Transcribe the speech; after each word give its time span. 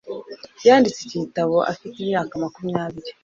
Yanditse 0.65 0.99
iki 1.03 1.17
gitabo 1.23 1.55
afite 1.71 1.95
imyaka 1.99 2.33
makumyabiri. 2.43 3.11